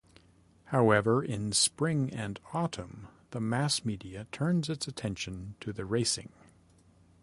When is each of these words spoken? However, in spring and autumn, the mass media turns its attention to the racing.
However, 0.73 1.23
in 1.23 1.51
spring 1.51 2.11
and 2.11 2.39
autumn, 2.53 3.07
the 3.29 3.39
mass 3.39 3.85
media 3.85 4.25
turns 4.31 4.67
its 4.67 4.87
attention 4.87 5.53
to 5.59 5.71
the 5.71 5.85
racing. 5.85 6.31